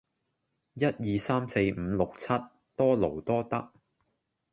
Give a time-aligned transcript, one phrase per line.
[0.73, 2.25] 一二三四五六七，
[2.75, 3.71] 多勞多得